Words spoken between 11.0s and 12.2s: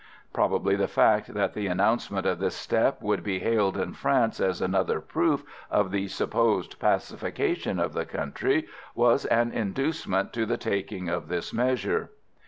of this measure.